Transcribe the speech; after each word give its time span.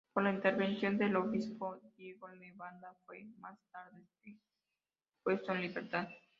Por 0.13 0.23
la 0.23 0.31
intervención 0.33 0.97
del 0.97 1.15
obispo 1.15 1.79
Diego 1.95 2.27
de 2.29 2.55
Landa 2.57 2.91
fue 3.05 3.23
más 3.37 3.55
tarde 3.71 4.01
puesto 5.21 5.51
en 5.53 5.61
libertad. 5.61 6.07